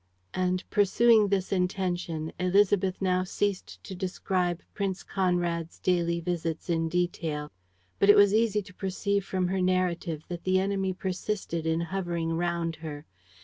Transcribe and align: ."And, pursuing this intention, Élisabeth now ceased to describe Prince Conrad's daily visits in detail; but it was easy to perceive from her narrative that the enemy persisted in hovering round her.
."And, 0.47 0.67
pursuing 0.71 1.27
this 1.27 1.51
intention, 1.51 2.33
Élisabeth 2.39 2.95
now 3.01 3.23
ceased 3.23 3.83
to 3.83 3.93
describe 3.93 4.63
Prince 4.73 5.03
Conrad's 5.03 5.77
daily 5.77 6.19
visits 6.19 6.71
in 6.71 6.89
detail; 6.89 7.51
but 7.99 8.09
it 8.09 8.15
was 8.15 8.33
easy 8.33 8.63
to 8.63 8.73
perceive 8.73 9.23
from 9.23 9.49
her 9.49 9.61
narrative 9.61 10.23
that 10.27 10.43
the 10.43 10.59
enemy 10.59 10.91
persisted 10.91 11.67
in 11.67 11.81
hovering 11.81 12.33
round 12.33 12.77
her. 12.77 13.05